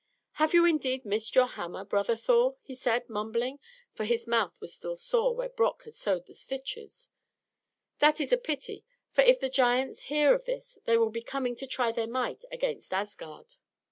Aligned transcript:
"Have 0.31 0.55
you 0.55 0.65
indeed 0.65 1.05
missed 1.05 1.35
your 1.35 1.45
hammer, 1.45 1.85
brother 1.85 2.15
Thor?" 2.15 2.55
he 2.63 2.73
said, 2.73 3.07
mumbling, 3.07 3.59
for 3.93 4.03
his 4.03 4.25
mouth 4.25 4.59
was 4.59 4.73
still 4.73 4.95
sore 4.95 5.35
where 5.35 5.47
Brock 5.49 5.83
had 5.83 5.93
sewed 5.93 6.25
the 6.25 6.33
stitches. 6.33 7.07
"That 7.99 8.19
is 8.19 8.31
a 8.33 8.37
pity; 8.37 8.83
for 9.11 9.21
if 9.23 9.39
the 9.39 9.47
giants 9.47 10.05
hear 10.05 10.33
of 10.33 10.45
this, 10.45 10.79
they 10.85 10.97
will 10.97 11.11
be 11.11 11.21
coming 11.21 11.55
to 11.57 11.67
try 11.67 11.91
their 11.91 12.07
might 12.07 12.43
against 12.51 12.91
Asgard." 12.91 13.57